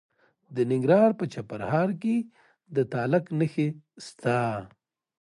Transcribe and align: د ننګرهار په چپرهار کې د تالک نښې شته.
د 0.55 0.57
ننګرهار 0.71 1.11
په 1.19 1.25
چپرهار 1.33 1.89
کې 2.01 2.15
د 2.75 2.77
تالک 2.91 3.25
نښې 3.39 3.67
شته. 4.05 4.39